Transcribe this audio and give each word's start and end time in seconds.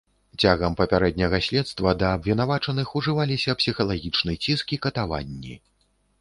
Цягам 0.43 0.75
папярэдняга 0.79 1.39
следства 1.47 1.93
да 2.03 2.07
абвінавачаных 2.19 2.87
ужываліся 3.01 3.55
псіхалагічны 3.61 4.33
ціск 4.47 4.67
і 4.79 4.83
катаванні. 4.87 5.55